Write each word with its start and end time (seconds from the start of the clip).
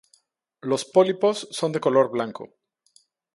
Los 0.61 0.85
pólipos 0.85 1.47
son 1.51 1.73
de 1.73 1.79
color 1.79 2.09
blanco. 2.09 2.55